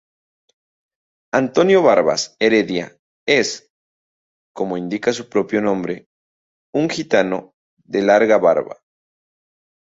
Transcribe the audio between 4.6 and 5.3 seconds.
indica su